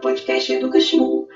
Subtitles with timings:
[0.00, 1.26] Podcast Educação.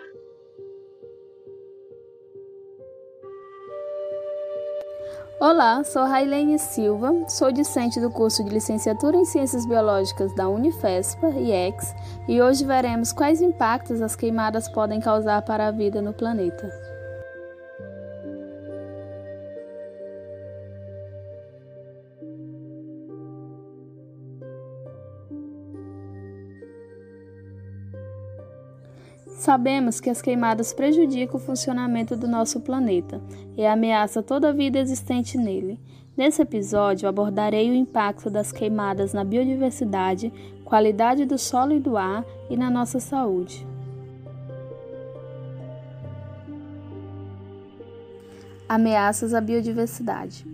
[5.41, 11.28] Olá, sou Railene Silva, sou discente do curso de Licenciatura em Ciências Biológicas da Unifespa,
[11.28, 11.95] IEX,
[12.27, 16.69] e hoje veremos quais impactos as queimadas podem causar para a vida no planeta.
[29.38, 33.23] Sabemos que as queimadas prejudicam o funcionamento do nosso planeta
[33.56, 35.80] e ameaçam toda a vida existente nele.
[36.16, 40.33] Nesse episódio, abordarei o impacto das queimadas na biodiversidade,
[40.64, 43.64] qualidade do solo e do ar e na nossa saúde.
[48.69, 50.44] Ameaças à biodiversidade.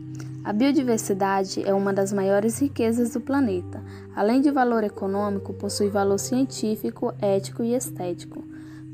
[0.44, 3.82] A biodiversidade é uma das maiores riquezas do planeta.
[4.14, 8.44] Além de valor econômico, possui valor científico, ético e estético.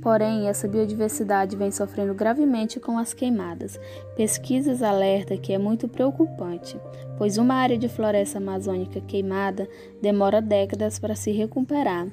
[0.01, 3.79] Porém, essa biodiversidade vem sofrendo gravemente com as queimadas.
[4.17, 6.81] Pesquisas alertam que é muito preocupante,
[7.19, 9.69] pois uma área de floresta amazônica queimada
[10.01, 12.07] demora décadas para se recuperar.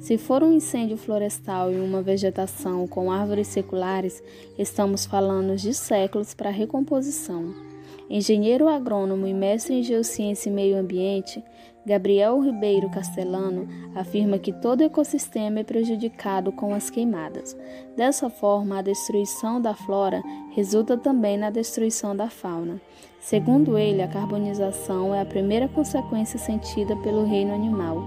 [0.00, 4.22] Se for um incêndio florestal em uma vegetação com árvores seculares,
[4.56, 7.65] estamos falando de séculos para recomposição.
[8.08, 11.42] Engenheiro agrônomo e mestre em geociência e meio ambiente,
[11.84, 17.56] Gabriel Ribeiro Castellano afirma que todo ecossistema é prejudicado com as queimadas.
[17.96, 22.80] Dessa forma, a destruição da flora resulta também na destruição da fauna.
[23.20, 28.02] Segundo ele, a carbonização é a primeira consequência sentida pelo reino animal.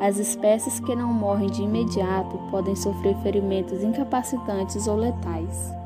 [0.00, 5.79] As espécies que não morrem de imediato podem sofrer ferimentos incapacitantes ou letais.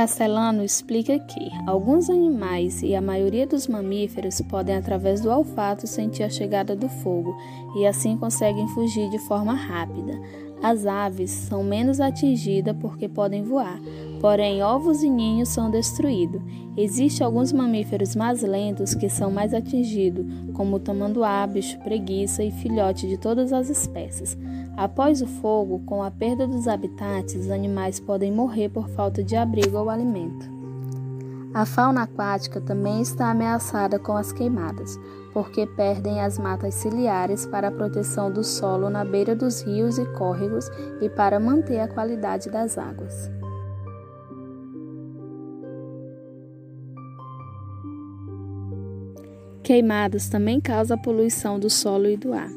[0.00, 6.22] Castellano explica que alguns animais e a maioria dos mamíferos podem, através do olfato, sentir
[6.22, 7.36] a chegada do fogo
[7.76, 10.18] e assim conseguem fugir de forma rápida.
[10.62, 13.78] As aves são menos atingidas porque podem voar,
[14.20, 16.40] porém ovos e ninhos são destruídos.
[16.76, 22.50] Existem alguns mamíferos mais lentos que são mais atingidos, como o tamanduá, bicho preguiça e
[22.50, 24.38] filhote de todas as espécies.
[24.76, 29.34] Após o fogo, com a perda dos habitats, os animais podem morrer por falta de
[29.34, 30.48] abrigo ou alimento.
[31.52, 34.96] A fauna aquática também está ameaçada com as queimadas
[35.32, 40.04] porque perdem as matas ciliares para a proteção do solo na beira dos rios e
[40.14, 40.70] córregos
[41.00, 43.30] e para manter a qualidade das águas.
[49.70, 52.50] Queimadas também causam a poluição do solo e do ar.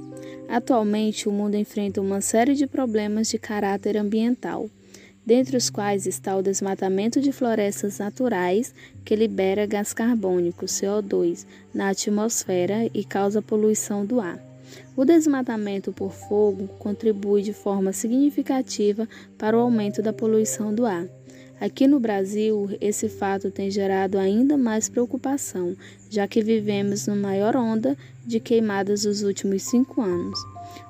[0.50, 4.68] Atualmente, o mundo enfrenta uma série de problemas de caráter ambiental
[5.24, 8.74] dentre os quais está o desmatamento de florestas naturais,
[9.06, 14.40] que libera gás carbônico, CO2, na atmosfera e causa poluição do ar.
[14.98, 19.08] O desmatamento por fogo contribui de forma significativa
[19.38, 21.08] para o aumento da poluição do ar.
[21.64, 25.78] Aqui no Brasil, esse fato tem gerado ainda mais preocupação,
[26.10, 30.38] já que vivemos na maior onda de queimadas dos últimos cinco anos.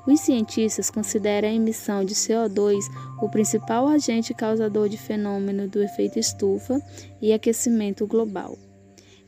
[0.07, 2.85] Os cientistas consideram a emissão de CO2
[3.22, 6.81] o principal agente causador de fenômeno do efeito estufa
[7.22, 8.57] e aquecimento global.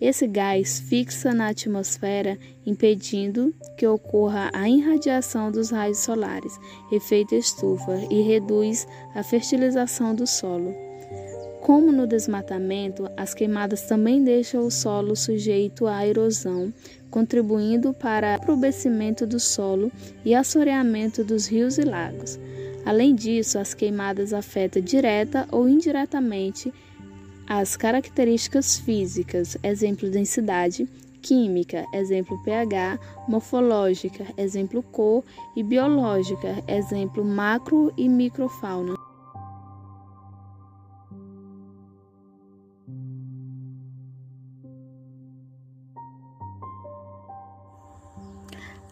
[0.02, 6.60] Esse gás fixa na atmosfera, impedindo que ocorra a irradiação dos raios solares,
[6.92, 10.85] efeito estufa, e reduz a fertilização do solo.
[11.66, 16.72] Como no desmatamento, as queimadas também deixam o solo sujeito à erosão,
[17.10, 19.92] contribuindo para o aproveitamento do solo
[20.24, 22.40] e assoreamento dos rios e lagos.
[22.86, 26.72] Além disso, as queimadas afetam direta ou indiretamente
[27.48, 30.88] as características físicas, exemplo densidade,
[31.20, 35.24] química, exemplo pH, morfológica, exemplo cor,
[35.56, 39.05] e biológica, exemplo macro e microfauna.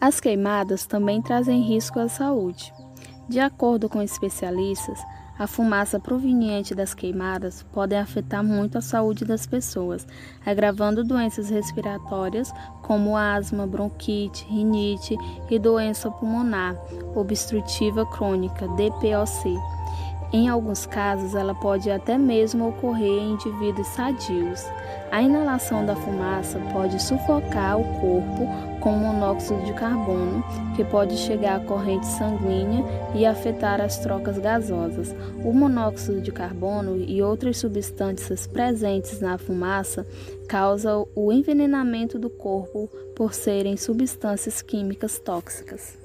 [0.04, 2.74] As queimadas também trazem risco à saúde.
[3.26, 5.02] De acordo com especialistas,
[5.38, 10.06] a fumaça proveniente das queimadas pode afetar muito a saúde das pessoas,
[10.44, 12.52] agravando doenças respiratórias
[12.82, 15.16] como asma, bronquite, rinite
[15.48, 16.76] e doença pulmonar
[17.14, 19.58] obstrutiva crônica, DPOC.
[20.34, 24.66] Em alguns casos, ela pode até mesmo ocorrer em indivíduos sadios.
[25.10, 30.44] A inalação da fumaça pode sufocar o corpo com monóxido de carbono,
[30.76, 32.84] que pode chegar à corrente sanguínea
[33.14, 35.16] e afetar as trocas gasosas.
[35.42, 40.06] O monóxido de carbono e outras substâncias presentes na fumaça
[40.46, 46.03] causam o envenenamento do corpo por serem substâncias químicas tóxicas.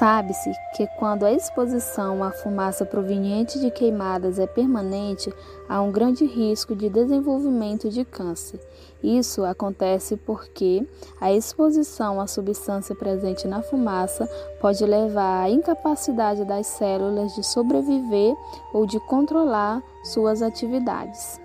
[0.00, 5.30] Sabe-se que quando a exposição à fumaça proveniente de queimadas é permanente,
[5.68, 8.58] há um grande risco de desenvolvimento de câncer.
[9.02, 10.88] Isso acontece porque
[11.20, 14.26] a exposição à substância presente na fumaça
[14.58, 18.34] pode levar à incapacidade das células de sobreviver
[18.72, 21.38] ou de controlar suas atividades.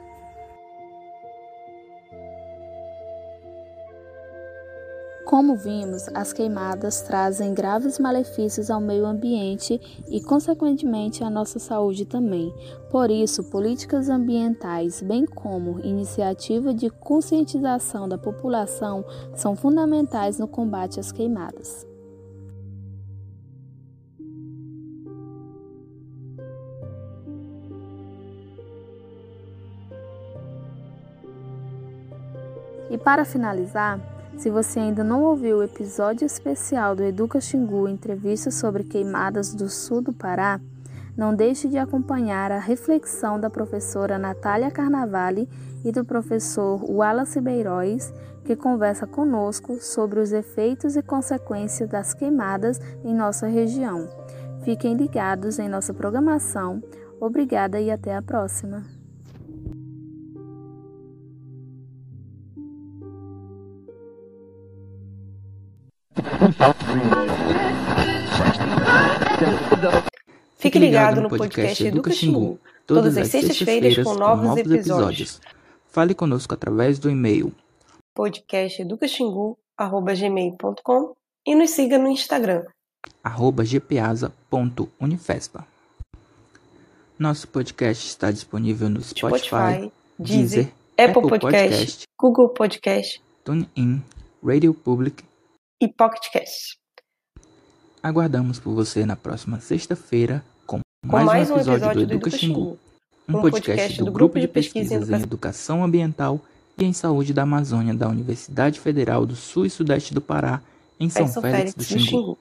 [5.26, 12.06] Como vimos, as queimadas trazem graves malefícios ao meio ambiente e, consequentemente, à nossa saúde
[12.06, 12.54] também.
[12.92, 21.00] Por isso, políticas ambientais, bem como iniciativa de conscientização da população, são fundamentais no combate
[21.00, 21.88] às queimadas.
[32.92, 38.52] E para finalizar, se você ainda não ouviu o episódio especial do Educa Xingu Entrevista
[38.52, 40.60] sobre queimadas do sul do Pará,
[41.16, 45.48] não deixe de acompanhar a reflexão da professora Natália Carnavale
[45.84, 52.80] e do professor Wallace Beiróis, que conversa conosco sobre os efeitos e consequências das queimadas
[53.04, 54.08] em nossa região.
[54.64, 56.84] Fiquem ligados em nossa programação.
[57.20, 58.95] Obrigada e até a próxima!
[70.58, 75.40] Fique ligado no podcast Educa Xingu, todas as sextas-feiras com novos episódios.
[75.88, 77.54] Fale conosco através do e-mail
[78.16, 81.16] podcasteducaxingu.gmail.com
[81.46, 82.64] e nos siga no Instagram
[83.24, 85.68] gpasa.unifespa.
[87.20, 94.02] Nosso podcast está disponível no Spotify, Spotify Deezer, Apple, Apple Podcast, Podcast, Google Podcast TuneIn,
[94.44, 95.24] Radio Public.
[95.82, 96.78] E Pocket Cast.
[98.02, 102.78] Aguardamos por você na próxima sexta-feira com, Com mais um episódio do Educa Xingu,
[103.28, 106.40] um podcast do Grupo de Pesquisas em Educação Ambiental
[106.78, 110.62] e em Saúde da Amazônia da Universidade Federal do Sul e Sudeste do Pará,
[111.00, 112.06] em São, São Félix, Félix do do Xingu.
[112.06, 112.38] Xingu.